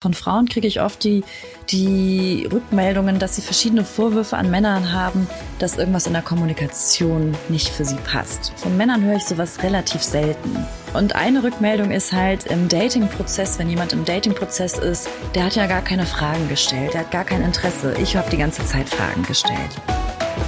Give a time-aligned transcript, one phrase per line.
[0.00, 1.24] Von Frauen kriege ich oft die,
[1.70, 5.26] die Rückmeldungen, dass sie verschiedene Vorwürfe an Männern haben,
[5.58, 8.52] dass irgendwas in der Kommunikation nicht für sie passt.
[8.54, 10.56] Von Männern höre ich sowas relativ selten.
[10.94, 15.66] Und eine Rückmeldung ist halt im Dating-Prozess, wenn jemand im Dating-Prozess ist, der hat ja
[15.66, 17.96] gar keine Fragen gestellt, der hat gar kein Interesse.
[18.00, 19.80] Ich habe die ganze Zeit Fragen gestellt.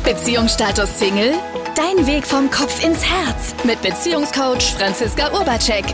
[0.04, 1.34] Beziehungsstatus Single?
[1.74, 5.86] Dein Weg vom Kopf ins Herz mit Beziehungscoach Franziska Urbacek.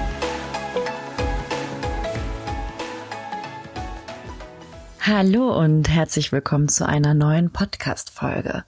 [5.09, 8.65] Hallo und herzlich willkommen zu einer neuen Podcast-Folge.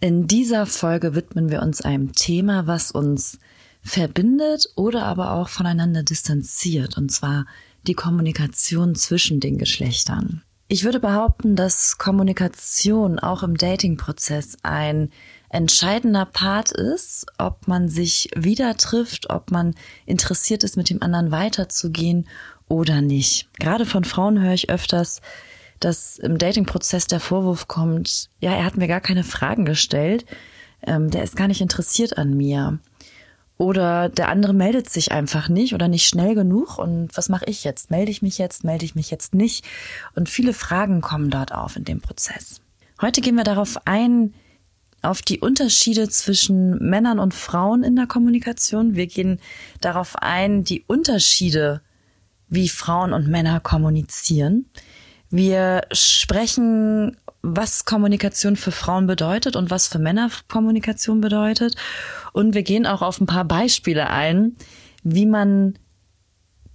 [0.00, 3.38] In dieser Folge widmen wir uns einem Thema, was uns
[3.84, 7.46] verbindet oder aber auch voneinander distanziert, und zwar
[7.86, 10.42] die Kommunikation zwischen den Geschlechtern.
[10.66, 15.10] Ich würde behaupten, dass Kommunikation auch im Dating-Prozess ein
[15.50, 21.30] entscheidender Part ist, ob man sich wieder trifft, ob man interessiert ist, mit dem anderen
[21.30, 22.26] weiterzugehen
[22.66, 23.48] oder nicht.
[23.60, 25.20] Gerade von Frauen höre ich öfters,
[25.80, 30.26] dass im Dating-Prozess der Vorwurf kommt, ja, er hat mir gar keine Fragen gestellt,
[30.82, 32.78] ähm, der ist gar nicht interessiert an mir.
[33.58, 36.78] Oder der andere meldet sich einfach nicht oder nicht schnell genug.
[36.78, 37.90] Und was mache ich jetzt?
[37.90, 38.64] Melde ich mich jetzt?
[38.64, 39.64] Melde ich mich jetzt nicht?
[40.14, 42.60] Und viele Fragen kommen dort auf in dem Prozess.
[43.00, 44.34] Heute gehen wir darauf ein,
[45.00, 48.94] auf die Unterschiede zwischen Männern und Frauen in der Kommunikation.
[48.94, 49.40] Wir gehen
[49.80, 51.80] darauf ein, die Unterschiede,
[52.48, 54.66] wie Frauen und Männer kommunizieren.
[55.30, 61.76] Wir sprechen, was Kommunikation für Frauen bedeutet und was für Männer Kommunikation bedeutet.
[62.32, 64.56] Und wir gehen auch auf ein paar Beispiele ein,
[65.02, 65.78] wie man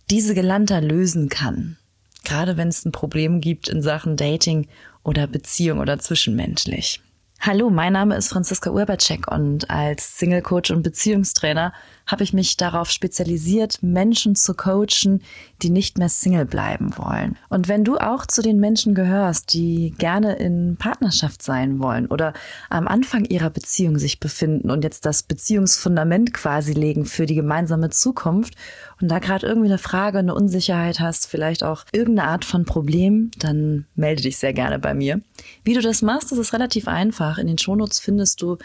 [0.09, 1.77] diese Gelanter lösen kann.
[2.23, 4.67] Gerade wenn es ein Problem gibt in Sachen Dating
[5.03, 7.01] oder Beziehung oder zwischenmenschlich.
[7.39, 11.73] Hallo, mein Name ist Franziska Urbacek und als Single Coach und Beziehungstrainer
[12.11, 15.21] habe ich mich darauf spezialisiert, Menschen zu coachen,
[15.61, 17.37] die nicht mehr Single bleiben wollen.
[17.49, 22.33] Und wenn du auch zu den Menschen gehörst, die gerne in Partnerschaft sein wollen oder
[22.69, 27.89] am Anfang ihrer Beziehung sich befinden und jetzt das Beziehungsfundament quasi legen für die gemeinsame
[27.89, 28.55] Zukunft
[29.01, 33.31] und da gerade irgendwie eine Frage, eine Unsicherheit hast, vielleicht auch irgendeine Art von Problem,
[33.37, 35.21] dann melde dich sehr gerne bei mir.
[35.63, 37.37] Wie du das machst, das ist relativ einfach.
[37.37, 38.57] In den Shownotes findest du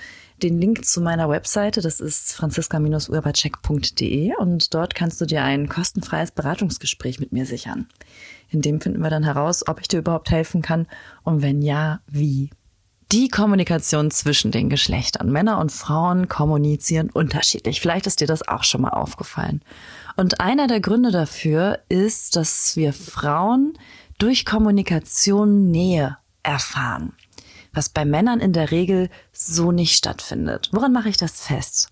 [0.42, 1.80] den Link zu meiner Webseite.
[1.80, 7.88] Das ist franziska-urbacek.de und dort kannst du dir ein kostenfreies Beratungsgespräch mit mir sichern.
[8.48, 10.86] In dem finden wir dann heraus, ob ich dir überhaupt helfen kann
[11.24, 12.50] und wenn ja, wie.
[13.12, 15.30] Die Kommunikation zwischen den Geschlechtern.
[15.30, 17.80] Männer und Frauen kommunizieren unterschiedlich.
[17.80, 19.62] Vielleicht ist dir das auch schon mal aufgefallen.
[20.16, 23.74] Und einer der Gründe dafür ist, dass wir Frauen
[24.18, 27.12] durch Kommunikation Nähe erfahren
[27.76, 30.70] was bei Männern in der Regel so nicht stattfindet.
[30.72, 31.88] Woran mache ich das fest?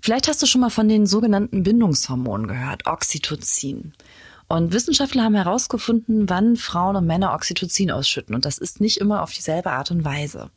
[0.00, 3.92] Vielleicht hast du schon mal von den sogenannten Bindungshormonen gehört, Oxytocin.
[4.48, 8.34] Und Wissenschaftler haben herausgefunden, wann Frauen und Männer Oxytocin ausschütten.
[8.34, 10.50] Und das ist nicht immer auf dieselbe Art und Weise.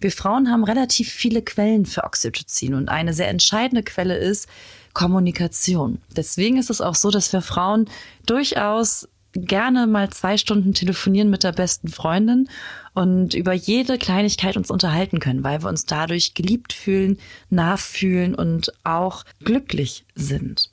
[0.00, 2.74] Wir Frauen haben relativ viele Quellen für Oxytocin.
[2.74, 4.48] Und eine sehr entscheidende Quelle ist
[4.92, 6.00] Kommunikation.
[6.16, 7.86] Deswegen ist es auch so, dass wir Frauen
[8.26, 12.48] durchaus gerne mal zwei Stunden telefonieren mit der besten Freundin
[12.94, 17.18] und über jede Kleinigkeit uns unterhalten können, weil wir uns dadurch geliebt fühlen,
[17.50, 20.70] nachfühlen und auch glücklich sind.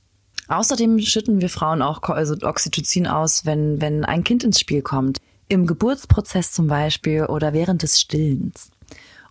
[0.47, 5.20] Außerdem schütten wir Frauen auch also Oxytocin aus, wenn, wenn ein Kind ins Spiel kommt.
[5.47, 8.72] Im Geburtsprozess zum Beispiel oder während des Stillens.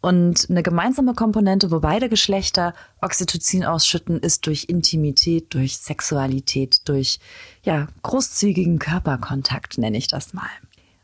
[0.01, 7.19] Und eine gemeinsame Komponente, wo beide Geschlechter Oxytocin ausschütten, ist durch Intimität, durch Sexualität, durch
[7.65, 10.49] ja, großzügigen Körperkontakt, nenne ich das mal.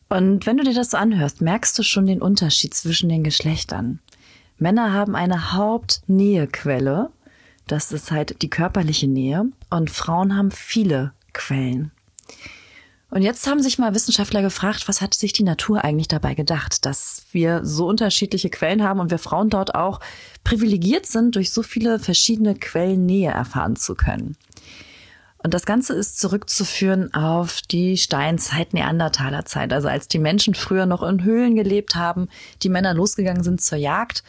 [0.09, 3.99] Und wenn du dir das so anhörst, merkst du schon den Unterschied zwischen den Geschlechtern.
[4.59, 7.11] Männer haben eine Hauptnähequelle,
[7.67, 11.91] das ist halt die körperliche Nähe, und Frauen haben viele Quellen.
[13.15, 16.85] Und jetzt haben sich mal Wissenschaftler gefragt, was hat sich die Natur eigentlich dabei gedacht,
[16.85, 20.01] dass wir so unterschiedliche Quellen haben und wir Frauen dort auch
[20.43, 24.37] privilegiert sind, durch so viele verschiedene Quellen Nähe erfahren zu können.
[25.39, 29.73] Und das Ganze ist zurückzuführen auf die Steinzeit, Neandertalerzeit.
[29.73, 32.29] Also als die Menschen früher noch in Höhlen gelebt haben,
[32.65, 34.25] die Männer losgegangen sind zur Jagd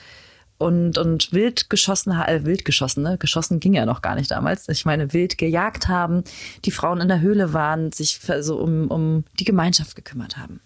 [0.57, 3.17] und, und wild geschossen, äh, wild geschossen, ne?
[3.17, 4.69] Geschossen ging ja noch gar nicht damals.
[4.69, 6.23] Ich meine, wild gejagt haben,
[6.63, 10.61] die Frauen in der Höhle waren, sich so um, um die Gemeinschaft gekümmert haben.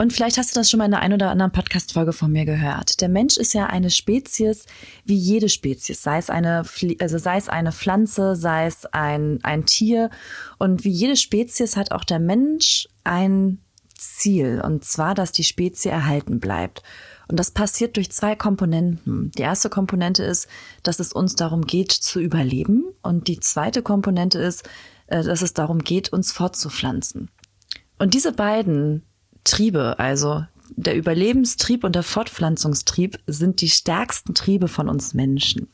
[0.00, 2.44] Und vielleicht hast du das schon mal in der ein oder anderen Podcast-Folge von mir
[2.44, 3.00] gehört.
[3.00, 4.64] Der Mensch ist ja eine Spezies
[5.04, 6.62] wie jede Spezies, sei es eine,
[7.00, 10.10] also sei es eine Pflanze, sei es ein, ein Tier.
[10.58, 13.58] Und wie jede Spezies hat auch der Mensch ein
[13.98, 16.84] Ziel, und zwar, dass die Spezie erhalten bleibt.
[17.28, 19.30] Und das passiert durch zwei Komponenten.
[19.36, 20.48] Die erste Komponente ist,
[20.82, 22.84] dass es uns darum geht zu überleben.
[23.02, 24.68] Und die zweite Komponente ist,
[25.08, 27.30] äh, dass es darum geht, uns fortzupflanzen.
[27.98, 29.02] Und diese beiden
[29.44, 35.68] Triebe, also der Überlebenstrieb und der Fortpflanzungstrieb, sind die stärksten Triebe von uns Menschen.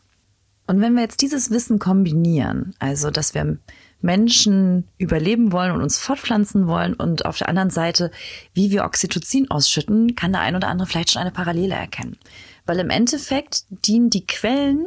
[0.67, 3.59] Und wenn wir jetzt dieses Wissen kombinieren, also dass wir
[4.05, 8.11] Menschen überleben wollen und uns fortpflanzen wollen und auf der anderen Seite,
[8.53, 12.19] wie wir Oxytocin ausschütten, kann der ein oder andere vielleicht schon eine Parallele erkennen.
[12.67, 14.87] Weil im Endeffekt dienen die Quellen,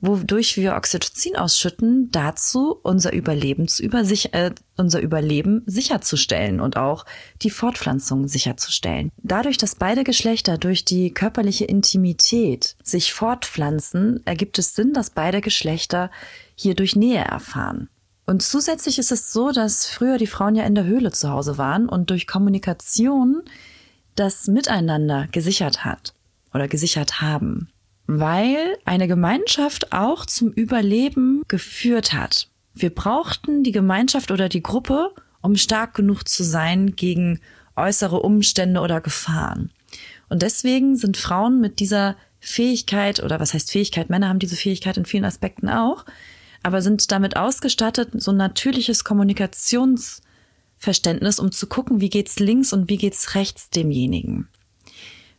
[0.00, 7.04] wodurch wir Oxytocin ausschütten, dazu, unser Überleben zu übersich äh, unser Überleben sicherzustellen und auch
[7.42, 9.12] die Fortpflanzung sicherzustellen.
[9.18, 15.42] Dadurch, dass beide Geschlechter durch die körperliche Intimität sich fortpflanzen, ergibt es Sinn, dass beide
[15.42, 16.10] Geschlechter
[16.54, 17.88] hier durch Nähe erfahren.
[18.26, 21.58] Und zusätzlich ist es so, dass früher die Frauen ja in der Höhle zu Hause
[21.58, 23.42] waren und durch Kommunikation
[24.14, 26.14] das Miteinander gesichert hat
[26.52, 27.68] oder gesichert haben
[28.06, 32.48] weil eine Gemeinschaft auch zum Überleben geführt hat.
[32.74, 35.10] Wir brauchten die Gemeinschaft oder die Gruppe,
[35.40, 37.40] um stark genug zu sein gegen
[37.76, 39.70] äußere Umstände oder Gefahren.
[40.28, 44.96] Und deswegen sind Frauen mit dieser Fähigkeit, oder was heißt Fähigkeit, Männer haben diese Fähigkeit
[44.96, 46.04] in vielen Aspekten auch,
[46.64, 52.88] aber sind damit ausgestattet, so ein natürliches Kommunikationsverständnis, um zu gucken, wie geht's links und
[52.88, 54.48] wie geht's rechts demjenigen.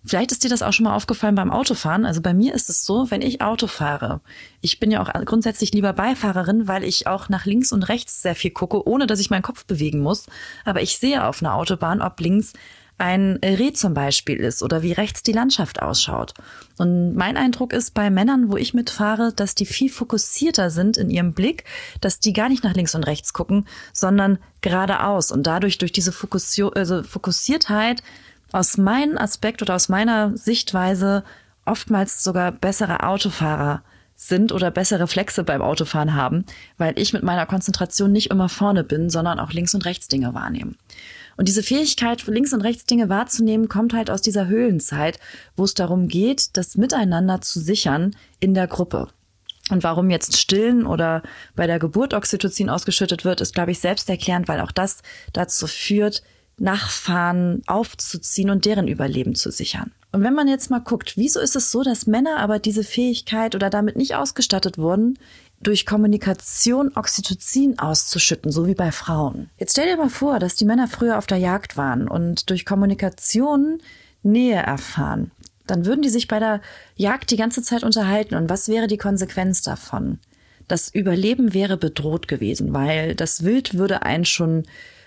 [0.05, 2.05] Vielleicht ist dir das auch schon mal aufgefallen beim Autofahren.
[2.05, 4.21] Also bei mir ist es so, wenn ich Auto fahre,
[4.61, 8.35] ich bin ja auch grundsätzlich lieber Beifahrerin, weil ich auch nach links und rechts sehr
[8.35, 10.27] viel gucke, ohne dass ich meinen Kopf bewegen muss.
[10.63, 12.53] Aber ich sehe auf einer Autobahn, ob links
[12.97, 16.33] ein Reh zum Beispiel ist oder wie rechts die Landschaft ausschaut.
[16.77, 21.09] Und mein Eindruck ist bei Männern, wo ich mitfahre, dass die viel fokussierter sind in
[21.09, 21.65] ihrem Blick,
[21.99, 26.13] dass die gar nicht nach links und rechts gucken, sondern geradeaus und dadurch durch diese
[26.13, 28.01] Fokussio also Fokussiertheit
[28.51, 31.23] aus meinem Aspekt oder aus meiner Sichtweise
[31.65, 33.83] oftmals sogar bessere Autofahrer
[34.15, 36.45] sind oder bessere Reflexe beim Autofahren haben,
[36.77, 40.33] weil ich mit meiner Konzentration nicht immer vorne bin, sondern auch links und rechts Dinge
[40.33, 40.75] wahrnehme.
[41.37, 45.19] Und diese Fähigkeit, links und rechts Dinge wahrzunehmen, kommt halt aus dieser Höhlenzeit,
[45.55, 49.09] wo es darum geht, das Miteinander zu sichern in der Gruppe.
[49.71, 51.23] Und warum jetzt stillen oder
[51.55, 55.01] bei der Geburt Oxytocin ausgeschüttet wird, ist, glaube ich, selbsterklärend, weil auch das
[55.33, 56.21] dazu führt,
[56.57, 59.91] Nachfahren aufzuziehen und deren Überleben zu sichern.
[60.11, 63.53] Und wenn man jetzt mal guckt, wieso ist es so, dass Männer aber diese Fähigkeit
[63.53, 65.19] oder damit nicht ausgestattet wurden,
[65.59, 69.49] durch Kommunikation Oxytocin auszuschütten, so wie bei Frauen.
[69.57, 72.65] Jetzt stell dir mal vor, dass die Männer früher auf der Jagd waren und durch
[72.65, 73.79] Kommunikation
[74.21, 75.31] Nähe erfahren.
[75.67, 76.61] Dann würden die sich bei der
[76.95, 78.35] Jagd die ganze Zeit unterhalten.
[78.35, 80.19] Und was wäre die Konsequenz davon?
[80.67, 84.63] Das Überleben wäre bedroht gewesen, weil das Wild würde einen schon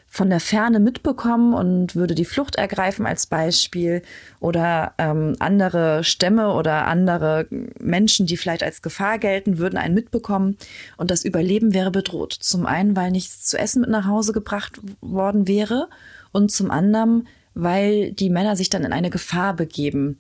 [0.09, 4.03] von der Ferne mitbekommen und würde die Flucht ergreifen als Beispiel
[4.41, 7.47] oder ähm, andere Stämme oder andere
[7.79, 10.57] Menschen, die vielleicht als Gefahr gelten, würden einen mitbekommen
[10.97, 12.33] und das Überleben wäre bedroht.
[12.33, 15.89] Zum einen, weil nichts zu essen mit nach Hause gebracht worden wäre
[16.33, 20.19] und zum anderen, weil die Männer sich dann in eine Gefahr begeben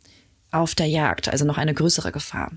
[0.50, 2.52] auf der Jagd, also noch eine größere Gefahr.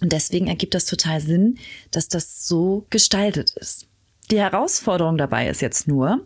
[0.00, 1.58] Und deswegen ergibt das total Sinn,
[1.90, 3.86] dass das so gestaltet ist.
[4.30, 6.20] Die Herausforderung dabei ist jetzt nur,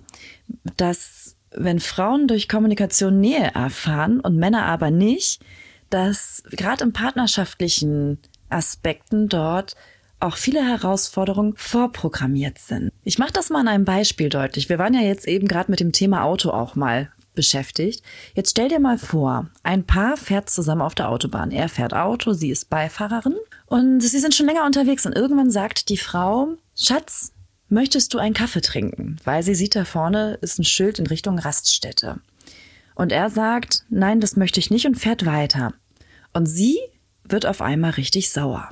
[0.77, 5.41] dass wenn Frauen durch Kommunikation Nähe erfahren und Männer aber nicht,
[5.91, 8.19] dass gerade im partnerschaftlichen
[8.51, 9.75] Aspekten dort
[10.21, 12.91] auch viele Herausforderungen vorprogrammiert sind.
[13.05, 14.69] Ich mache das mal an einem Beispiel deutlich.
[14.69, 18.03] Wir waren ja jetzt eben gerade mit dem Thema Auto auch mal beschäftigt.
[18.35, 21.53] Jetzt stell dir mal vor, ein Paar fährt zusammen auf der Autobahn.
[21.53, 23.37] Er fährt Auto, sie ist Beifahrerin
[23.67, 27.33] und sie sind schon länger unterwegs und irgendwann sagt die Frau, Schatz,
[27.69, 29.17] Möchtest du einen Kaffee trinken?
[29.25, 32.21] Weil sie sieht da vorne ist ein Schild in Richtung Raststätte.
[32.95, 35.75] Und er sagt, nein, das möchte ich nicht und fährt weiter.
[36.33, 36.79] Und sie
[37.25, 38.71] wird auf einmal richtig sauer.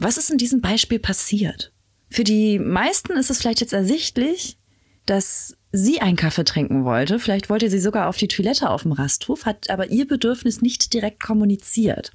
[0.00, 1.72] Was ist in diesem Beispiel passiert?
[2.10, 4.58] Für die meisten ist es vielleicht jetzt ersichtlich,
[5.06, 7.18] dass sie einen Kaffee trinken wollte.
[7.18, 10.92] Vielleicht wollte sie sogar auf die Toilette auf dem Rasthof, hat aber ihr Bedürfnis nicht
[10.94, 12.12] direkt kommuniziert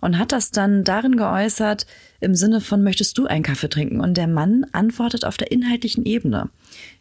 [0.00, 1.86] und hat das dann darin geäußert
[2.20, 4.00] im Sinne von, möchtest du einen Kaffee trinken?
[4.00, 6.50] Und der Mann antwortet auf der inhaltlichen Ebene.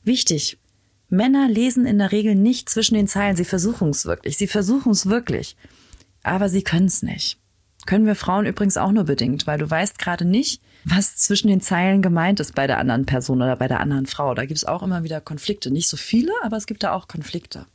[0.04, 0.58] Wichtig.
[1.10, 3.36] Männer lesen in der Regel nicht zwischen den Zeilen.
[3.36, 4.38] Sie versuchen es wirklich.
[4.38, 5.56] Sie versuchen es wirklich.
[6.24, 7.38] Aber sie können es nicht.
[7.86, 11.62] Können wir Frauen übrigens auch nur bedingt, weil du weißt gerade nicht, was zwischen den
[11.62, 14.34] Zeilen gemeint ist bei der anderen Person oder bei der anderen Frau.
[14.36, 15.72] Da gibt es auch immer wieder Konflikte.
[15.72, 17.66] Nicht so viele, aber es gibt da auch Konflikte.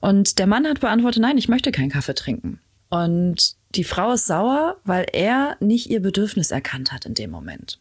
[0.00, 2.60] Und der Mann hat beantwortet, nein, ich möchte keinen Kaffee trinken.
[2.90, 7.78] Und die Frau ist sauer, weil er nicht ihr Bedürfnis erkannt hat in dem Moment.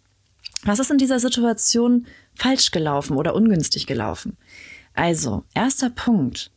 [0.64, 4.38] Was ist in dieser Situation falsch gelaufen oder ungünstig gelaufen?
[4.94, 6.52] Also, erster Punkt.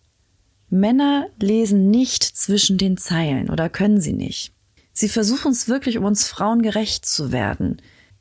[0.69, 4.53] Männer lesen nicht zwischen den Zeilen oder können sie nicht.
[4.93, 7.81] Sie versuchen es wirklich, um uns Frauen gerecht zu werden.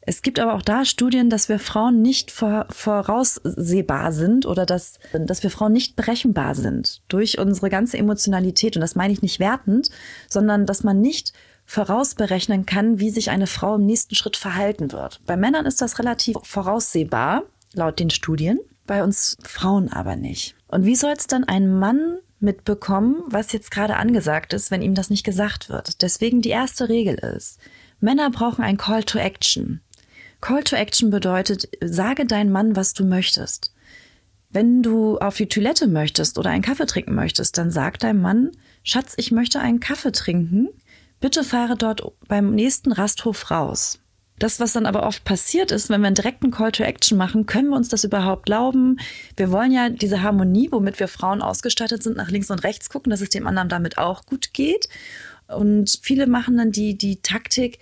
[0.10, 4.98] Es gibt aber auch da Studien, dass wir Frauen nicht vor, voraussehbar sind oder dass,
[5.14, 8.76] dass wir Frauen nicht berechenbar sind durch unsere ganze Emotionalität.
[8.76, 9.92] Und das meine ich nicht wertend,
[10.28, 11.34] sondern dass man nicht
[11.66, 15.22] vorausberechnen kann, wie sich eine Frau im nächsten Schritt verhalten wird.
[15.28, 20.56] Bei Männern ist das relativ voraussehbar, laut den Studien, bei uns Frauen aber nicht.
[20.70, 24.96] Und wie soll es dann ein Mann mitbekommen, was jetzt gerade angesagt ist, wenn ihm
[24.96, 26.02] das nicht gesagt wird?
[26.02, 27.60] Deswegen die erste Regel ist,
[28.00, 29.82] Männer brauchen ein Call to Action.
[30.42, 33.74] Call to Action bedeutet, sage dein Mann, was du möchtest.
[34.50, 38.52] Wenn du auf die Toilette möchtest oder einen Kaffee trinken möchtest, dann sag deinem Mann,
[38.84, 40.70] Schatz, ich möchte einen Kaffee trinken.
[41.20, 44.00] Bitte fahre dort beim nächsten Rasthof raus.
[44.40, 47.46] Das, was dann aber oft passiert ist, wenn wir einen direkten Call to Action machen,
[47.46, 48.98] können wir uns das überhaupt glauben?
[49.36, 53.10] Wir wollen ja diese Harmonie, womit wir Frauen ausgestattet sind, nach links und rechts gucken,
[53.10, 54.88] dass es dem anderen damit auch gut geht.
[55.48, 57.80] Und viele machen dann die, die Taktik,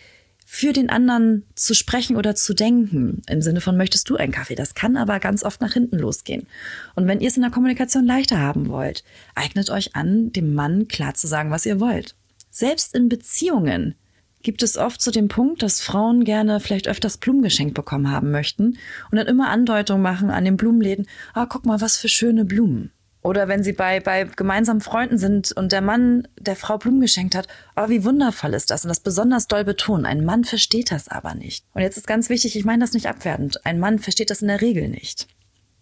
[0.50, 3.22] für den anderen zu sprechen oder zu denken.
[3.28, 4.56] Im Sinne von, möchtest du einen Kaffee?
[4.56, 6.48] Das kann aber ganz oft nach hinten losgehen.
[6.96, 9.04] Und wenn ihr es in der Kommunikation leichter haben wollt,
[9.36, 12.16] eignet euch an, dem Mann klar zu sagen, was ihr wollt.
[12.50, 13.96] Selbst in Beziehungen
[14.42, 18.10] gibt es oft zu so dem Punkt, dass Frauen gerne vielleicht öfters Blumen geschenkt bekommen
[18.10, 18.78] haben möchten
[19.12, 22.94] und dann immer Andeutungen machen an den Blumenläden, ah, guck mal, was für schöne Blumen.
[23.28, 27.36] Oder wenn sie bei, bei gemeinsamen Freunden sind und der Mann der Frau Blumen geschenkt
[27.36, 30.06] hat, oh, wie wundervoll ist das und das besonders doll betonen.
[30.06, 31.66] Ein Mann versteht das aber nicht.
[31.74, 33.66] Und jetzt ist ganz wichtig, ich meine das nicht abwertend.
[33.66, 35.28] Ein Mann versteht das in der Regel nicht.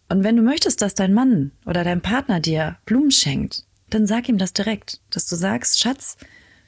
[0.10, 4.28] Und wenn du möchtest, dass dein Mann oder dein Partner dir Blumen schenkt, dann sag
[4.28, 6.18] ihm das direkt, dass du sagst, Schatz,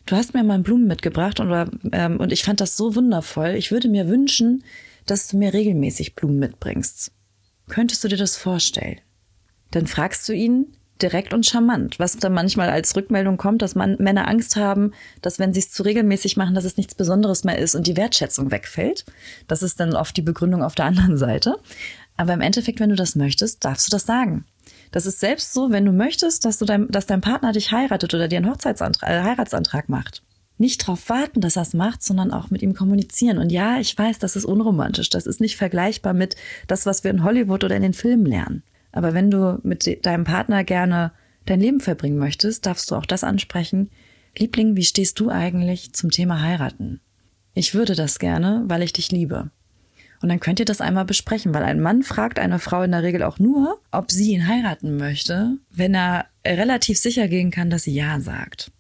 [0.05, 3.55] du hast mir mal Blumen mitgebracht und, ähm, und ich fand das so wundervoll.
[3.55, 4.63] Ich würde mir wünschen,
[5.07, 7.11] dass du mir regelmäßig Blumen mitbringst.
[7.67, 9.01] Könntest du dir das vorstellen?
[9.71, 10.67] Dann fragst du ihn
[11.01, 15.39] direkt und charmant, was dann manchmal als Rückmeldung kommt, dass man, Männer Angst haben, dass
[15.39, 18.51] wenn sie es zu regelmäßig machen, dass es nichts Besonderes mehr ist und die Wertschätzung
[18.51, 19.05] wegfällt.
[19.47, 21.57] Das ist dann oft die Begründung auf der anderen Seite.
[22.15, 24.45] Aber im Endeffekt, wenn du das möchtest, darfst du das sagen.
[24.91, 28.13] Das ist selbst so, wenn du möchtest, dass du dein, dass dein Partner dich heiratet
[28.13, 30.23] oder dir einen Hochzeitsantrag, äh, Heiratsantrag macht.
[30.57, 33.37] Nicht darauf warten, dass er es macht, sondern auch mit ihm kommunizieren.
[33.37, 35.11] Und ja, ich weiß, das ist unromantisch.
[35.11, 38.63] Das ist nicht vergleichbar mit das, was wir in Hollywood oder in den Filmen lernen.
[38.97, 41.11] Aber wenn du mit deinem Partner gerne
[41.45, 43.91] dein Leben verbringen möchtest, darfst du auch das ansprechen.
[44.35, 46.99] Liebling, wie stehst du eigentlich zum Thema heiraten?
[47.53, 49.51] Ich würde das gerne, weil ich dich liebe.
[50.19, 53.03] Und dann könnt ihr das einmal besprechen, weil ein Mann fragt eine Frau in der
[53.03, 57.83] Regel auch nur, ob sie ihn heiraten möchte, wenn er relativ sicher gehen kann, dass
[57.83, 58.71] sie ja sagt.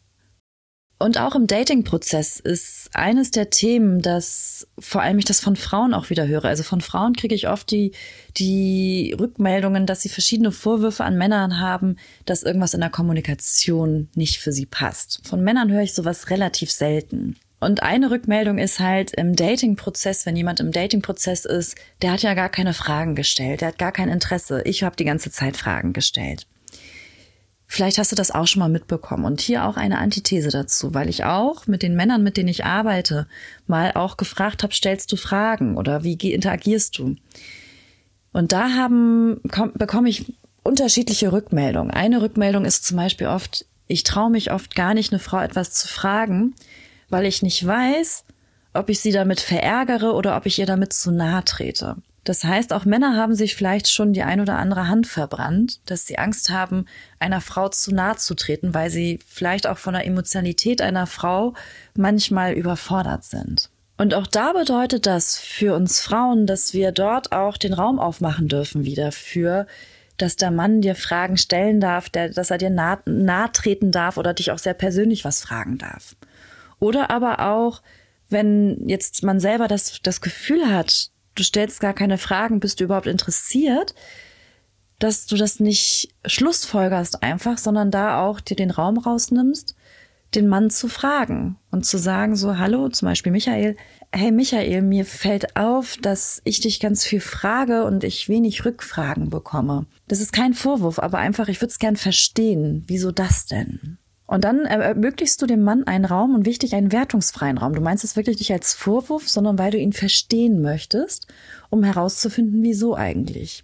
[0.99, 5.93] Und auch im Dating-Prozess ist eines der Themen, dass vor allem ich das von Frauen
[5.93, 6.45] auch wieder höre.
[6.45, 7.91] Also von Frauen kriege ich oft die,
[8.35, 14.39] die Rückmeldungen, dass sie verschiedene Vorwürfe an Männern haben, dass irgendwas in der Kommunikation nicht
[14.39, 15.21] für sie passt.
[15.27, 17.35] Von Männern höre ich sowas relativ selten.
[17.59, 22.33] Und eine Rückmeldung ist halt im Dating-Prozess, wenn jemand im Dating-Prozess ist, der hat ja
[22.33, 24.61] gar keine Fragen gestellt, der hat gar kein Interesse.
[24.65, 26.47] Ich habe die ganze Zeit Fragen gestellt.
[27.69, 29.25] Vielleicht hast du das auch schon mal mitbekommen.
[29.25, 32.65] Und hier auch eine Antithese dazu, weil ich auch mit den Männern, mit denen ich
[32.65, 33.27] arbeite,
[33.67, 37.15] mal auch gefragt habe, stellst du Fragen oder wie interagierst du?
[38.31, 40.33] Und da haben, komm, bekomme ich
[40.63, 41.91] unterschiedliche Rückmeldungen.
[41.91, 45.71] Eine Rückmeldung ist zum Beispiel oft, ich traue mich oft gar nicht, eine Frau etwas
[45.73, 46.55] zu fragen,
[47.09, 48.23] weil ich nicht weiß,
[48.73, 51.97] ob ich sie damit verärgere oder ob ich ihr damit zu nahe trete.
[52.27, 56.05] Das heißt, auch Männer haben sich vielleicht schon die ein oder andere Hand verbrannt, dass
[56.07, 56.85] sie Angst haben,
[57.19, 61.53] einer Frau zu nahe zu treten, weil sie vielleicht auch von der Emotionalität einer Frau
[61.95, 63.69] manchmal überfordert sind.
[63.95, 68.49] Und auch da bedeutet das für uns Frauen, dass wir dort auch den Raum aufmachen
[68.49, 69.65] dürfen wieder für,
[70.17, 74.17] dass der Mann dir Fragen stellen darf, der, dass er dir nahe, nahe treten darf
[74.17, 76.17] oder dich auch sehr persönlich was fragen darf.
[76.79, 77.81] Oder aber auch,
[78.27, 82.85] wenn jetzt man selber das, das Gefühl hat, du stellst gar keine Fragen, bist du
[82.85, 83.95] überhaupt interessiert,
[84.99, 89.75] dass du das nicht schlussfolgerst einfach, sondern da auch dir den Raum rausnimmst,
[90.35, 93.77] den Mann zu fragen und zu sagen so, hallo, zum Beispiel Michael,
[94.11, 99.29] hey Michael, mir fällt auf, dass ich dich ganz viel frage und ich wenig Rückfragen
[99.29, 99.85] bekomme.
[100.07, 102.83] Das ist kein Vorwurf, aber einfach, ich würde es gern verstehen.
[102.87, 103.97] Wieso das denn?
[104.27, 107.73] Und dann ermöglichst du dem Mann einen Raum und wichtig einen wertungsfreien Raum.
[107.73, 111.27] Du meinst es wirklich nicht als Vorwurf, sondern weil du ihn verstehen möchtest,
[111.69, 113.63] um herauszufinden, wieso eigentlich.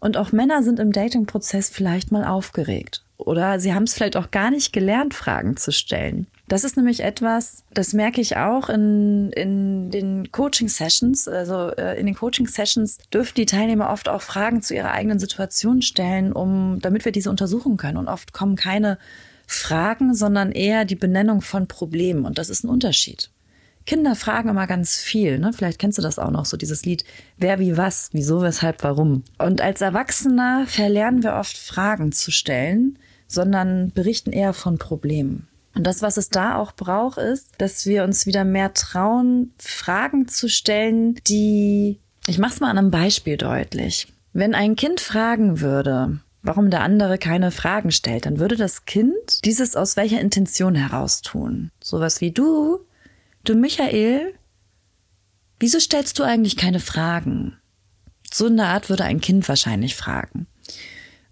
[0.00, 3.04] Und auch Männer sind im Dating-Prozess vielleicht mal aufgeregt.
[3.16, 6.26] Oder sie haben es vielleicht auch gar nicht gelernt, Fragen zu stellen.
[6.48, 11.28] Das ist nämlich etwas, das merke ich auch in, in den Coaching-Sessions.
[11.28, 15.80] Also äh, in den Coaching-Sessions dürfen die Teilnehmer oft auch Fragen zu ihrer eigenen Situation
[15.80, 17.96] stellen, um, damit wir diese untersuchen können.
[17.96, 18.98] Und oft kommen keine
[19.46, 22.24] Fragen, sondern eher die Benennung von Problemen.
[22.24, 23.30] Und das ist ein Unterschied.
[23.86, 25.52] Kinder fragen immer ganz viel, ne?
[25.52, 27.04] Vielleicht kennst du das auch noch, so dieses Lied,
[27.36, 29.24] wer wie was, wieso, weshalb, warum.
[29.38, 32.98] Und als Erwachsener verlernen wir oft Fragen zu stellen,
[33.28, 35.48] sondern berichten eher von Problemen.
[35.74, 40.28] Und das, was es da auch braucht, ist, dass wir uns wieder mehr trauen, Fragen
[40.28, 44.06] zu stellen, die, ich mach's mal an einem Beispiel deutlich.
[44.32, 49.44] Wenn ein Kind fragen würde, warum der andere keine Fragen stellt, dann würde das Kind
[49.44, 51.70] dieses aus welcher Intention heraus tun.
[51.82, 52.80] Sowas wie du,
[53.44, 54.34] du Michael,
[55.58, 57.56] wieso stellst du eigentlich keine Fragen?
[58.32, 60.46] So in der Art würde ein Kind wahrscheinlich fragen.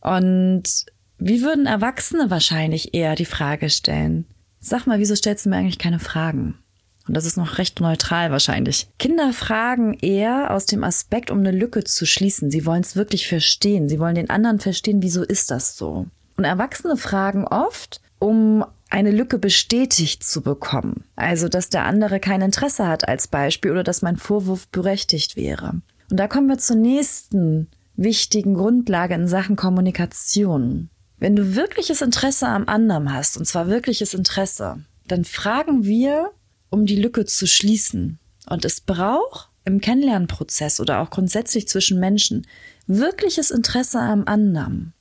[0.00, 0.86] Und
[1.18, 4.26] wie würden Erwachsene wahrscheinlich eher die Frage stellen?
[4.60, 6.58] Sag mal, wieso stellst du mir eigentlich keine Fragen?
[7.06, 8.88] Und das ist noch recht neutral wahrscheinlich.
[8.98, 12.50] Kinder fragen eher aus dem Aspekt, um eine Lücke zu schließen.
[12.50, 13.88] Sie wollen es wirklich verstehen.
[13.88, 16.06] Sie wollen den anderen verstehen, wieso ist das so?
[16.36, 21.04] Und Erwachsene fragen oft, um eine Lücke bestätigt zu bekommen.
[21.16, 25.80] Also, dass der andere kein Interesse hat als Beispiel oder dass mein Vorwurf berechtigt wäre.
[26.10, 30.90] Und da kommen wir zur nächsten wichtigen Grundlage in Sachen Kommunikation.
[31.18, 36.30] Wenn du wirkliches Interesse am anderen hast, und zwar wirkliches Interesse, dann fragen wir,
[36.72, 38.18] um die Lücke zu schließen.
[38.48, 42.46] Und es braucht im Kennenlernprozess oder auch grundsätzlich zwischen Menschen
[42.86, 44.92] wirkliches Interesse am anderen.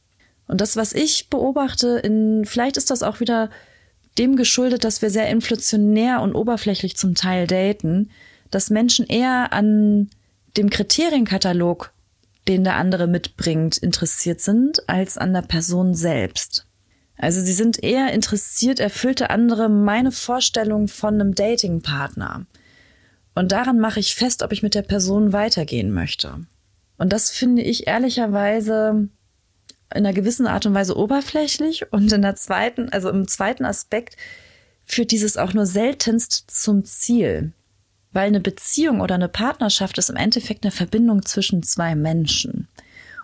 [0.48, 3.50] Und das, was ich beobachte, in, vielleicht ist das auch wieder
[4.18, 8.12] dem geschuldet, dass wir sehr inflationär und oberflächlich zum Teil daten,
[8.52, 10.10] dass Menschen eher an
[10.58, 11.94] dem Kriterienkatalog,
[12.50, 16.66] den der andere mitbringt, interessiert sind, als an der Person selbst.
[17.22, 22.48] Also sie sind eher interessiert, erfüllte andere meine Vorstellung von einem Datingpartner.
[23.36, 26.40] Und daran mache ich fest, ob ich mit der Person weitergehen möchte.
[26.98, 29.08] Und das finde ich ehrlicherweise
[29.94, 34.18] in einer gewissen Art und Weise oberflächlich und in der zweiten, also im zweiten Aspekt
[34.84, 37.54] führt dieses auch nur seltenst zum Ziel.
[38.14, 42.68] Weil eine Beziehung oder eine Partnerschaft ist im Endeffekt eine Verbindung zwischen zwei Menschen.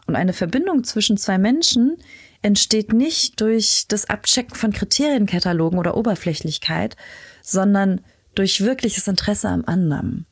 [0.07, 1.97] Und eine Verbindung zwischen zwei Menschen
[2.41, 6.95] entsteht nicht durch das Abchecken von Kriterienkatalogen oder Oberflächlichkeit,
[7.41, 8.01] sondern
[8.33, 10.25] durch wirkliches Interesse am anderen.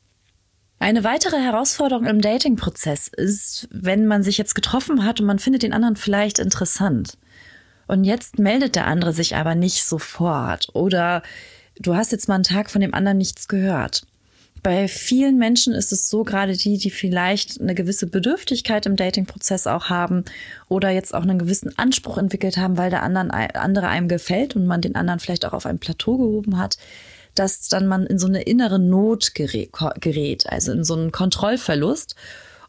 [0.79, 5.63] Eine weitere Herausforderung im Dating-Prozess ist, wenn man sich jetzt getroffen hat und man findet
[5.63, 7.17] den anderen vielleicht interessant.
[7.87, 11.21] Und jetzt meldet der andere sich aber nicht sofort oder
[11.79, 14.05] du hast jetzt mal einen Tag von dem anderen nichts gehört
[14.65, 19.67] bei vielen Menschen ist es so, gerade die, die vielleicht eine gewisse Bedürftigkeit im Dating-Prozess
[19.67, 20.25] auch haben
[20.67, 24.65] oder jetzt auch einen gewissen Anspruch entwickelt haben, weil der anderen, andere einem gefällt und
[24.65, 26.79] man den anderen vielleicht auch auf ein Plateau gehoben hat,
[27.35, 32.15] dass dann man in so eine innere Not gerät, also in so einen Kontrollverlust.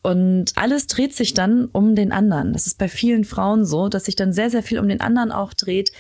[0.02, 2.52] Und alles dreht sich dann um den anderen.
[2.52, 5.32] Das ist bei vielen Frauen so, dass sich dann sehr, sehr viel um den anderen
[5.32, 5.92] auch dreht,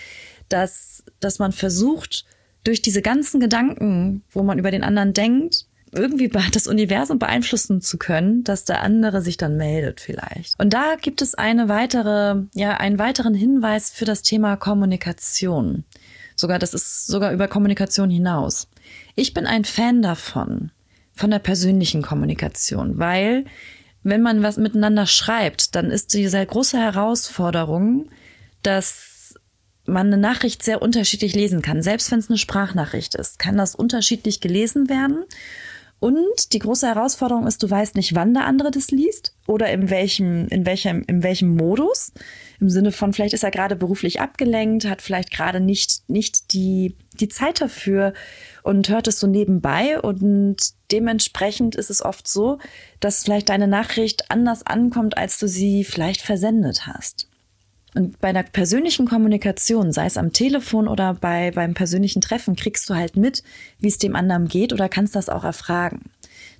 [0.50, 2.26] dass, dass man versucht,
[2.64, 7.96] durch diese ganzen Gedanken, wo man über den anderen denkt, irgendwie das Universum beeinflussen zu
[7.96, 10.58] können, dass der andere sich dann meldet vielleicht.
[10.58, 15.84] Und da gibt es eine weitere, ja, einen weiteren Hinweis für das Thema Kommunikation.
[16.34, 18.68] Sogar, das ist sogar über Kommunikation hinaus.
[19.14, 20.70] Ich bin ein Fan davon,
[21.14, 23.44] von der persönlichen Kommunikation, weil
[24.02, 28.10] wenn man was miteinander schreibt, dann ist diese große Herausforderung,
[28.62, 29.34] dass
[29.86, 31.82] man eine Nachricht sehr unterschiedlich lesen kann.
[31.82, 35.24] Selbst wenn es eine Sprachnachricht ist, kann das unterschiedlich gelesen werden.
[35.98, 39.88] Und die große Herausforderung ist, du weißt nicht, wann der andere das liest oder in
[39.88, 42.12] welchem, in welchem, in welchem Modus.
[42.60, 46.96] Im Sinne von, vielleicht ist er gerade beruflich abgelenkt, hat vielleicht gerade nicht, nicht die,
[47.18, 48.12] die Zeit dafür
[48.62, 49.98] und hört es so nebenbei.
[49.98, 52.58] Und dementsprechend ist es oft so,
[53.00, 57.25] dass vielleicht deine Nachricht anders ankommt, als du sie vielleicht versendet hast.
[57.96, 62.90] Und bei einer persönlichen Kommunikation, sei es am Telefon oder bei, beim persönlichen Treffen, kriegst
[62.90, 63.42] du halt mit,
[63.78, 66.10] wie es dem anderen geht oder kannst das auch erfragen.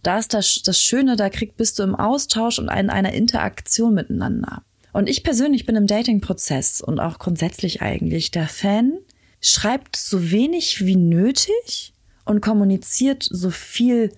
[0.03, 3.93] Da ist das, das Schöne, da krieg, bist du im Austausch und in einer Interaktion
[3.93, 4.63] miteinander.
[4.95, 8.95] Und ich persönlich bin im Dating-Prozess und auch grundsätzlich eigentlich der Fan,
[9.43, 11.93] schreibt so wenig wie nötig
[12.25, 14.11] und kommuniziert so viel,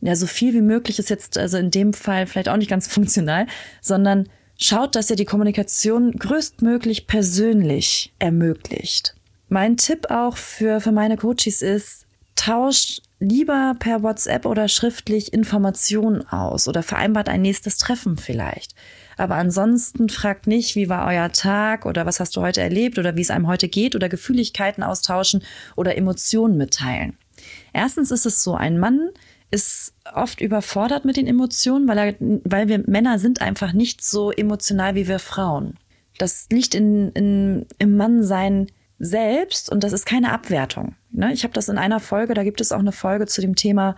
[0.00, 2.88] ja, so viel wie möglich ist jetzt also in dem Fall vielleicht auch nicht ganz
[2.88, 3.46] funktional,
[3.80, 4.28] sondern
[4.62, 9.14] Schaut, dass ihr die Kommunikation größtmöglich persönlich ermöglicht.
[9.48, 16.28] Mein Tipp auch für, für meine Coaches ist, tauscht lieber per WhatsApp oder schriftlich Informationen
[16.28, 18.74] aus oder vereinbart ein nächstes Treffen vielleicht.
[19.16, 23.16] Aber ansonsten fragt nicht, wie war euer Tag oder was hast du heute erlebt oder
[23.16, 25.42] wie es einem heute geht oder Gefühligkeiten austauschen
[25.74, 27.16] oder Emotionen mitteilen.
[27.72, 29.08] Erstens ist es so, ein Mann
[29.50, 34.30] ist oft überfordert mit den Emotionen, weil, er, weil wir Männer sind einfach nicht so
[34.30, 35.76] emotional wie wir Frauen.
[36.18, 38.66] Das liegt in, in, im Mannsein
[38.98, 40.94] selbst und das ist keine Abwertung.
[41.10, 41.32] Ne?
[41.32, 43.96] Ich habe das in einer Folge, da gibt es auch eine Folge zu dem Thema,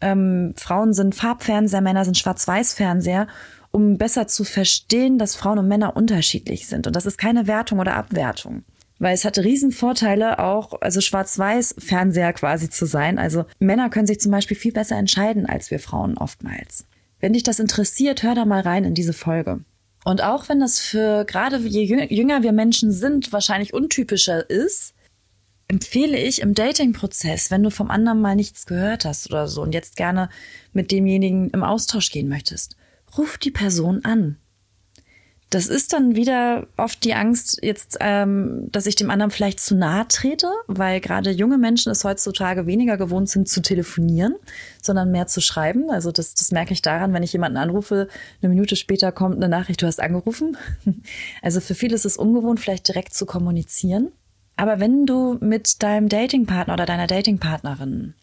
[0.00, 3.28] ähm, Frauen sind Farbfernseher, Männer sind Schwarz-Weiß-Fernseher,
[3.70, 6.86] um besser zu verstehen, dass Frauen und Männer unterschiedlich sind.
[6.86, 8.64] Und das ist keine Wertung oder Abwertung.
[9.00, 13.18] Weil es hatte Riesenvorteile auch, also Schwarz-Weiß-Fernseher quasi zu sein.
[13.18, 16.84] Also Männer können sich zum Beispiel viel besser entscheiden als wir Frauen oftmals.
[17.18, 19.60] Wenn dich das interessiert, hör da mal rein in diese Folge.
[20.04, 24.94] Und auch wenn das für gerade je jünger wir Menschen sind, wahrscheinlich untypischer ist,
[25.68, 29.72] empfehle ich im Dating-Prozess, wenn du vom anderen mal nichts gehört hast oder so und
[29.72, 30.28] jetzt gerne
[30.74, 32.76] mit demjenigen im Austausch gehen möchtest,
[33.16, 34.36] ruf die Person an.
[35.50, 39.74] Das ist dann wieder oft die Angst, jetzt, ähm, dass ich dem anderen vielleicht zu
[39.74, 44.36] nahe trete, weil gerade junge Menschen es heutzutage weniger gewohnt sind zu telefonieren,
[44.80, 45.90] sondern mehr zu schreiben.
[45.90, 48.06] Also das, das merke ich daran, wenn ich jemanden anrufe,
[48.40, 50.56] eine Minute später kommt eine Nachricht, du hast angerufen.
[51.42, 54.12] Also für viele ist es ungewohnt, vielleicht direkt zu kommunizieren.
[54.56, 58.14] Aber wenn du mit deinem Datingpartner oder deiner Datingpartnerin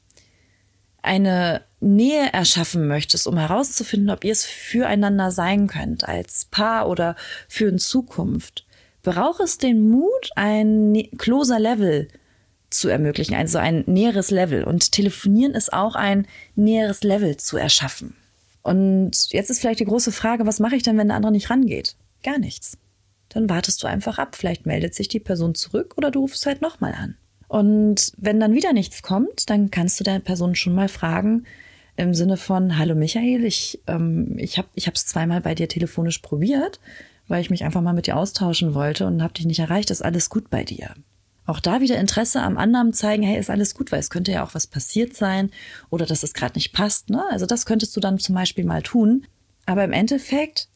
[1.01, 7.15] eine Nähe erschaffen möchtest, um herauszufinden, ob ihr es füreinander sein könnt, als Paar oder
[7.47, 8.65] für in Zukunft,
[9.03, 12.07] braucht es den Mut, ein closer Level
[12.69, 14.63] zu ermöglichen, also ein näheres Level.
[14.63, 18.15] Und telefonieren ist auch ein näheres Level zu erschaffen.
[18.63, 21.49] Und jetzt ist vielleicht die große Frage, was mache ich denn, wenn der andere nicht
[21.49, 21.95] rangeht?
[22.23, 22.77] Gar nichts.
[23.29, 24.35] Dann wartest du einfach ab.
[24.35, 27.15] Vielleicht meldet sich die Person zurück oder du rufst halt nochmal an.
[27.47, 31.45] Und wenn dann wieder nichts kommt, dann kannst du der Person schon mal fragen
[31.97, 36.79] im Sinne von, hallo Michael, ich, ähm, ich habe es zweimal bei dir telefonisch probiert,
[37.27, 39.91] weil ich mich einfach mal mit dir austauschen wollte und habe dich nicht erreicht.
[39.91, 40.93] Ist alles gut bei dir?
[41.47, 44.45] Auch da wieder Interesse am anderen zeigen, hey, ist alles gut, weil es könnte ja
[44.45, 45.49] auch was passiert sein
[45.89, 47.09] oder dass es gerade nicht passt.
[47.09, 47.23] Ne?
[47.31, 49.25] Also das könntest du dann zum Beispiel mal tun.
[49.65, 50.67] Aber im Endeffekt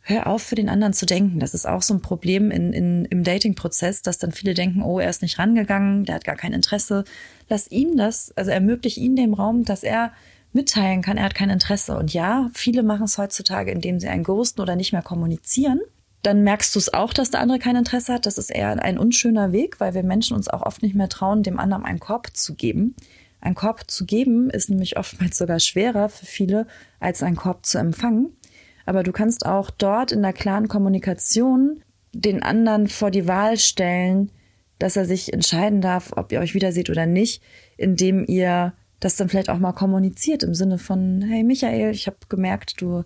[0.00, 1.38] hör auf, für den anderen zu denken.
[1.38, 4.98] Das ist auch so ein Problem in, in, im Dating-Prozess, dass dann viele denken, oh,
[4.98, 7.04] er ist nicht rangegangen, der hat gar kein Interesse.
[7.48, 10.12] Lass ihm das, also ermöglich ihm den Raum, dass er
[10.52, 11.96] mitteilen kann, er hat kein Interesse.
[11.96, 15.80] Und ja, viele machen es heutzutage, indem sie einen ghosten oder nicht mehr kommunizieren.
[16.22, 18.26] Dann merkst du es auch, dass der andere kein Interesse hat.
[18.26, 21.42] Das ist eher ein unschöner Weg, weil wir Menschen uns auch oft nicht mehr trauen,
[21.42, 22.94] dem anderen einen Korb zu geben.
[23.40, 26.66] Ein Korb zu geben ist nämlich oftmals sogar schwerer für viele,
[26.98, 28.36] als einen Korb zu empfangen.
[28.84, 31.82] Aber du kannst auch dort in der klaren Kommunikation
[32.12, 34.30] den anderen vor die Wahl stellen,
[34.78, 37.42] dass er sich entscheiden darf, ob ihr euch wieder seht oder nicht,
[37.76, 42.18] indem ihr das dann vielleicht auch mal kommuniziert im Sinne von, hey Michael, ich habe
[42.28, 43.04] gemerkt, du,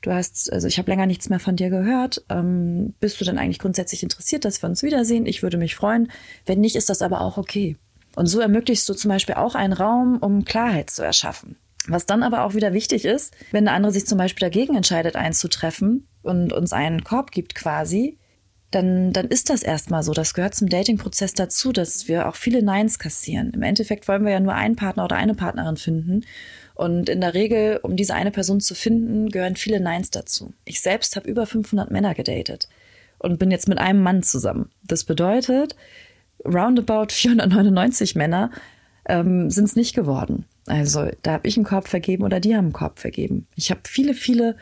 [0.00, 2.24] du hast, also ich habe länger nichts mehr von dir gehört.
[2.30, 5.26] Ähm, bist du denn eigentlich grundsätzlich interessiert, dass wir uns wiedersehen?
[5.26, 6.10] Ich würde mich freuen.
[6.46, 7.76] Wenn nicht, ist das aber auch okay.
[8.16, 11.56] Und so ermöglichst du zum Beispiel auch einen Raum, um Klarheit zu erschaffen.
[11.86, 15.16] Was dann aber auch wieder wichtig ist, wenn der andere sich zum Beispiel dagegen entscheidet,
[15.16, 18.18] einzutreffen und uns einen Korb gibt quasi,
[18.74, 20.12] dann, dann ist das erstmal so.
[20.12, 23.52] Das gehört zum Dating-Prozess dazu, dass wir auch viele Neins kassieren.
[23.54, 26.24] Im Endeffekt wollen wir ja nur einen Partner oder eine Partnerin finden.
[26.74, 30.52] Und in der Regel, um diese eine Person zu finden, gehören viele Neins dazu.
[30.64, 32.68] Ich selbst habe über 500 Männer gedatet
[33.18, 34.70] und bin jetzt mit einem Mann zusammen.
[34.82, 35.76] Das bedeutet,
[36.44, 38.50] roundabout 499 Männer
[39.08, 40.46] ähm, sind es nicht geworden.
[40.66, 43.46] Also da habe ich einen Korb vergeben oder die haben einen Korb vergeben.
[43.54, 44.56] Ich habe viele, viele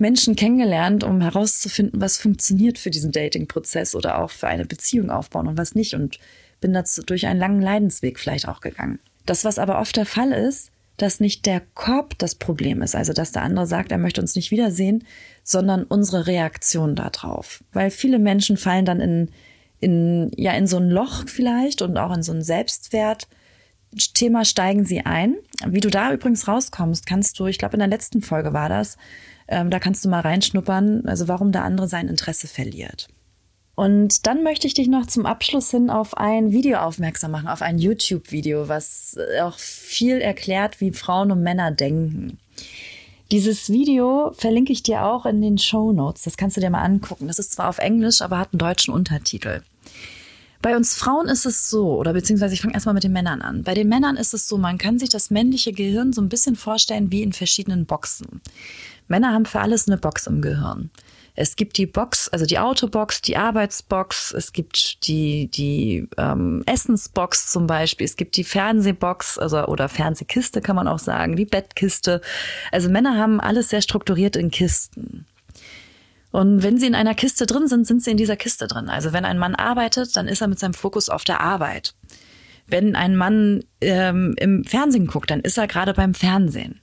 [0.00, 5.46] Menschen kennengelernt, um herauszufinden, was funktioniert für diesen Dating-Prozess oder auch für eine Beziehung aufbauen
[5.46, 5.94] und was nicht.
[5.94, 6.18] Und
[6.60, 8.98] bin dazu durch einen langen Leidensweg vielleicht auch gegangen.
[9.26, 13.12] Das, was aber oft der Fall ist, dass nicht der Korb das Problem ist, also
[13.12, 15.04] dass der andere sagt, er möchte uns nicht wiedersehen,
[15.42, 17.64] sondern unsere Reaktion darauf.
[17.72, 19.30] Weil viele Menschen fallen dann in,
[19.80, 23.28] in, ja, in so ein Loch vielleicht und auch in so ein Selbstwert,
[24.14, 25.36] Thema steigen sie ein.
[25.66, 28.96] Wie du da übrigens rauskommst, kannst du, ich glaube in der letzten Folge war das,
[29.50, 33.08] ähm, da kannst du mal reinschnuppern, also warum der andere sein Interesse verliert.
[33.74, 37.62] Und dann möchte ich dich noch zum Abschluss hin auf ein Video aufmerksam machen, auf
[37.62, 42.38] ein YouTube-Video, was auch viel erklärt, wie Frauen und Männer denken.
[43.32, 46.24] Dieses Video verlinke ich dir auch in den Show Notes.
[46.24, 47.28] Das kannst du dir mal angucken.
[47.28, 49.62] Das ist zwar auf Englisch, aber hat einen deutschen Untertitel.
[50.62, 53.62] Bei uns Frauen ist es so, oder beziehungsweise ich fange erstmal mit den Männern an.
[53.62, 56.54] Bei den Männern ist es so, man kann sich das männliche Gehirn so ein bisschen
[56.54, 58.42] vorstellen wie in verschiedenen Boxen.
[59.10, 60.90] Männer haben für alles eine Box im Gehirn.
[61.34, 67.50] Es gibt die Box, also die Autobox, die Arbeitsbox, es gibt die, die ähm, Essensbox
[67.50, 72.20] zum Beispiel, es gibt die Fernsehbox, also oder Fernsehkiste kann man auch sagen, die Bettkiste.
[72.72, 75.26] Also Männer haben alles sehr strukturiert in Kisten.
[76.30, 78.88] Und wenn sie in einer Kiste drin sind, sind sie in dieser Kiste drin.
[78.88, 81.94] Also wenn ein Mann arbeitet, dann ist er mit seinem Fokus auf der Arbeit.
[82.66, 86.80] Wenn ein Mann ähm, im Fernsehen guckt, dann ist er gerade beim Fernsehen.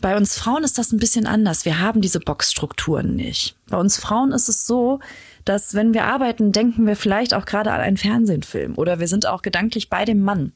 [0.00, 1.64] Bei uns Frauen ist das ein bisschen anders.
[1.64, 3.56] Wir haben diese Boxstrukturen nicht.
[3.68, 5.00] Bei uns Frauen ist es so,
[5.44, 9.26] dass wenn wir arbeiten, denken wir vielleicht auch gerade an einen Fernsehfilm oder wir sind
[9.26, 10.52] auch gedanklich bei dem Mann.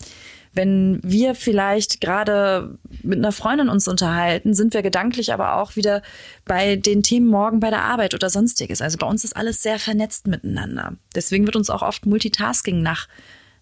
[0.55, 6.03] Wenn wir vielleicht gerade mit einer Freundin uns unterhalten, sind wir gedanklich aber auch wieder
[6.45, 8.83] bei den Themen morgen bei der Arbeit oder sonstiges.
[8.83, 10.95] Also bei uns ist alles sehr vernetzt miteinander.
[11.15, 13.09] Deswegen wird uns auch oft Multitasking nach,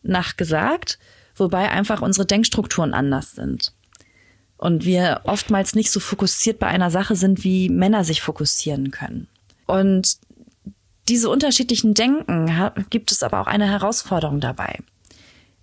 [0.03, 0.99] nachgesagt,
[1.35, 3.73] wobei einfach unsere Denkstrukturen anders sind.
[4.59, 9.29] Und wir oftmals nicht so fokussiert bei einer Sache sind, wie Männer sich fokussieren können.
[9.67, 10.19] Und
[11.09, 12.51] diese unterschiedlichen Denken
[12.91, 14.79] gibt es aber auch eine Herausforderung dabei.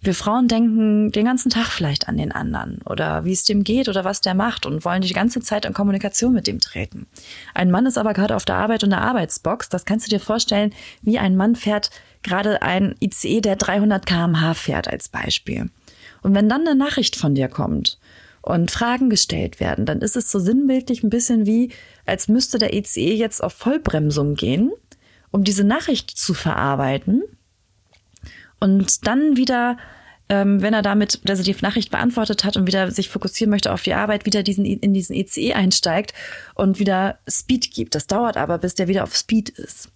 [0.03, 3.87] Wir Frauen denken den ganzen Tag vielleicht an den anderen oder wie es dem geht
[3.87, 7.07] oder was der macht und wollen die ganze Zeit in Kommunikation mit dem treten.
[7.53, 9.69] Ein Mann ist aber gerade auf der Arbeit und der Arbeitsbox.
[9.69, 11.89] Das kannst du dir vorstellen, wie ein Mann fährt
[12.21, 15.69] gerade ein ICE, der 300 kmh fährt als Beispiel.
[16.21, 17.97] Und wenn dann eine Nachricht von dir kommt
[18.43, 21.71] und Fragen gestellt werden, dann ist es so sinnbildlich ein bisschen wie,
[22.05, 24.71] als müsste der ICE jetzt auf Vollbremsung gehen
[25.33, 27.23] um diese Nachricht zu verarbeiten
[28.59, 29.77] und dann wieder,
[30.29, 33.81] ähm, wenn er damit, also die Nachricht beantwortet hat und wieder sich fokussieren möchte auf
[33.81, 36.13] die Arbeit, wieder diesen in diesen ECE einsteigt
[36.53, 37.95] und wieder Speed gibt.
[37.95, 39.89] Das dauert aber, bis der wieder auf Speed ist.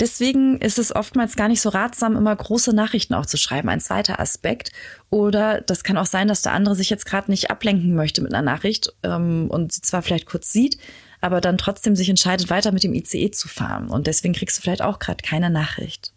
[0.00, 3.68] Deswegen ist es oftmals gar nicht so ratsam, immer große Nachrichten auch zu schreiben.
[3.68, 4.72] Ein zweiter Aspekt.
[5.10, 8.32] Oder das kann auch sein, dass der andere sich jetzt gerade nicht ablenken möchte mit
[8.32, 10.78] einer Nachricht ähm, und sie zwar vielleicht kurz sieht,
[11.20, 13.90] aber dann trotzdem sich entscheidet, weiter mit dem ICE zu fahren.
[13.90, 16.12] Und deswegen kriegst du vielleicht auch gerade keine Nachricht.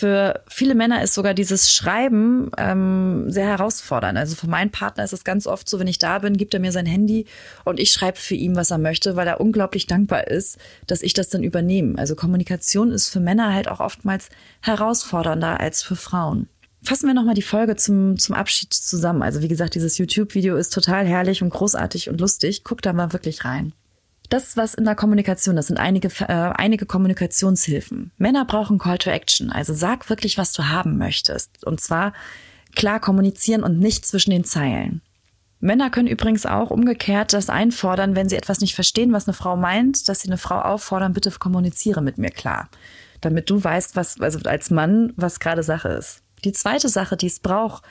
[0.00, 4.16] Für viele Männer ist sogar dieses Schreiben ähm, sehr herausfordernd.
[4.16, 6.60] Also für meinen Partner ist es ganz oft so, wenn ich da bin, gibt er
[6.60, 7.26] mir sein Handy
[7.66, 11.12] und ich schreibe für ihn, was er möchte, weil er unglaublich dankbar ist, dass ich
[11.12, 11.98] das dann übernehme.
[11.98, 14.30] Also Kommunikation ist für Männer halt auch oftmals
[14.62, 16.48] herausfordernder als für Frauen.
[16.82, 19.20] Fassen wir nochmal die Folge zum, zum Abschied zusammen.
[19.20, 22.64] Also wie gesagt, dieses YouTube-Video ist total herrlich und großartig und lustig.
[22.64, 23.74] Guck da mal wirklich rein
[24.30, 28.12] das, was in der Kommunikation, das sind einige, äh, einige Kommunikationshilfen.
[28.16, 29.50] Männer brauchen Call to Action.
[29.50, 31.66] Also sag wirklich, was du haben möchtest.
[31.66, 32.12] Und zwar
[32.74, 35.02] klar kommunizieren und nicht zwischen den Zeilen.
[35.58, 39.56] Männer können übrigens auch umgekehrt das einfordern, wenn sie etwas nicht verstehen, was eine Frau
[39.56, 42.70] meint, dass sie eine Frau auffordern, bitte kommuniziere mit mir klar.
[43.20, 46.22] Damit du weißt, was, also als Mann, was gerade Sache ist.
[46.44, 47.82] Die zweite Sache, die es braucht,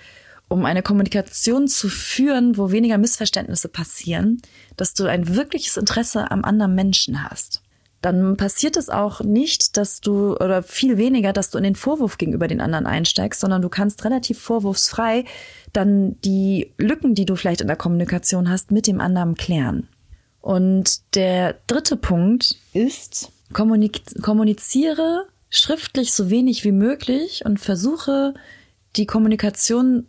[0.50, 4.42] um eine Kommunikation zu führen, wo weniger Missverständnisse passieren,
[4.76, 7.62] dass du ein wirkliches Interesse am anderen Menschen hast.
[8.02, 12.18] Dann passiert es auch nicht, dass du oder viel weniger, dass du in den Vorwurf
[12.18, 15.26] gegenüber den anderen einsteigst, sondern du kannst relativ vorwurfsfrei
[15.74, 19.88] dann die Lücken, die du vielleicht in der Kommunikation hast, mit dem anderen klären.
[20.42, 28.34] Und der dritte Punkt ist, kommuniziere schriftlich so wenig wie möglich und versuche
[28.96, 30.08] die Kommunikation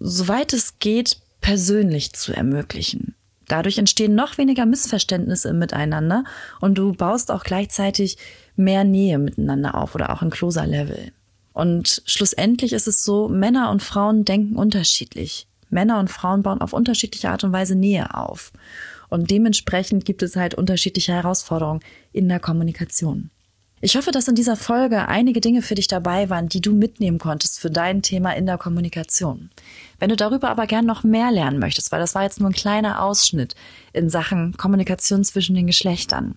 [0.00, 3.14] soweit es geht, persönlich zu ermöglichen.
[3.48, 6.24] Dadurch entstehen noch weniger Missverständnisse miteinander
[6.60, 8.16] und du baust auch gleichzeitig
[8.56, 11.12] mehr Nähe miteinander auf oder auch ein closer Level.
[11.52, 15.46] Und schlussendlich ist es so, Männer und Frauen denken unterschiedlich.
[15.70, 18.52] Männer und Frauen bauen auf unterschiedliche Art und Weise Nähe auf.
[19.08, 21.80] Und dementsprechend gibt es halt unterschiedliche Herausforderungen
[22.12, 23.30] in der Kommunikation.
[23.80, 27.18] Ich hoffe, dass in dieser Folge einige Dinge für dich dabei waren, die du mitnehmen
[27.18, 29.50] konntest für dein Thema in der Kommunikation.
[29.98, 32.54] Wenn du darüber aber gern noch mehr lernen möchtest, weil das war jetzt nur ein
[32.54, 33.54] kleiner Ausschnitt
[33.92, 36.36] in Sachen Kommunikation zwischen den Geschlechtern,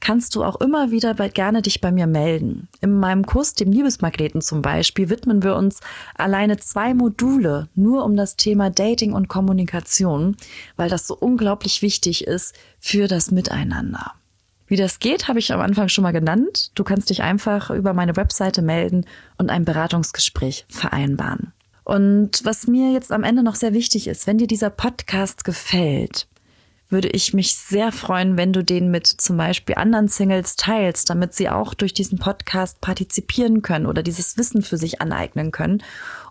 [0.00, 2.68] kannst du auch immer wieder bei, gerne dich bei mir melden.
[2.80, 5.80] In meinem Kurs, dem Liebesmagneten zum Beispiel, widmen wir uns
[6.16, 10.36] alleine zwei Module nur um das Thema Dating und Kommunikation,
[10.76, 14.12] weil das so unglaublich wichtig ist für das Miteinander.
[14.68, 16.70] Wie das geht, habe ich am Anfang schon mal genannt.
[16.74, 19.06] Du kannst dich einfach über meine Webseite melden
[19.38, 21.52] und ein Beratungsgespräch vereinbaren.
[21.84, 26.28] Und was mir jetzt am Ende noch sehr wichtig ist, wenn dir dieser Podcast gefällt,
[26.90, 31.32] würde ich mich sehr freuen, wenn du den mit zum Beispiel anderen Singles teilst, damit
[31.32, 35.82] sie auch durch diesen Podcast partizipieren können oder dieses Wissen für sich aneignen können.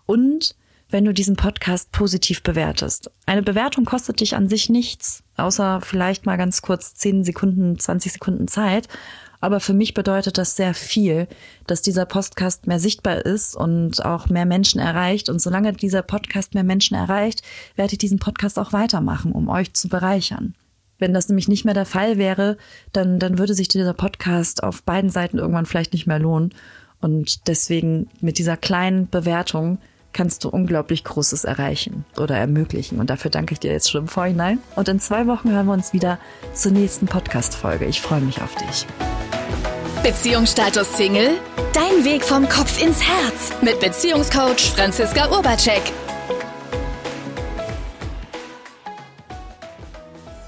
[0.06, 0.54] Und
[0.90, 3.10] wenn du diesen Podcast positiv bewertest.
[3.26, 8.12] Eine Bewertung kostet dich an sich nichts, außer vielleicht mal ganz kurz 10 Sekunden, 20
[8.12, 8.88] Sekunden Zeit.
[9.40, 11.28] Aber für mich bedeutet das sehr viel,
[11.66, 15.28] dass dieser Podcast mehr sichtbar ist und auch mehr Menschen erreicht.
[15.28, 17.42] Und solange dieser Podcast mehr Menschen erreicht,
[17.76, 20.54] werde ich diesen Podcast auch weitermachen, um euch zu bereichern.
[20.98, 22.56] Wenn das nämlich nicht mehr der Fall wäre,
[22.92, 26.52] dann, dann würde sich dieser Podcast auf beiden Seiten irgendwann vielleicht nicht mehr lohnen.
[27.00, 29.78] Und deswegen mit dieser kleinen Bewertung
[30.18, 32.98] kannst du unglaublich Großes erreichen oder ermöglichen.
[32.98, 34.58] Und dafür danke ich dir jetzt schon im Vorhinein.
[34.74, 36.18] Und in zwei Wochen hören wir uns wieder
[36.54, 37.84] zur nächsten Podcast-Folge.
[37.84, 38.84] Ich freue mich auf dich.
[40.02, 41.38] Beziehungsstatus Single?
[41.72, 45.82] Dein Weg vom Kopf ins Herz mit Beziehungscoach Franziska Urbacek.